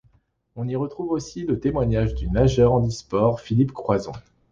On 0.55 0.67
y 0.67 0.75
retrouve 0.75 1.11
aussi 1.11 1.43
le 1.45 1.59
témoignage 1.59 2.15
du 2.15 2.27
nageur 2.27 2.73
handisport 2.73 3.39
Philippe 3.39 3.71
Croizon. 3.71 4.13